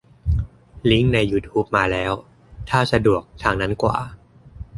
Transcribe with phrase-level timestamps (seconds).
[0.89, 2.11] ลิงก์ในยูทูบมาแล้ว
[2.69, 3.97] ถ้าสะดวกทางนั้นกว่า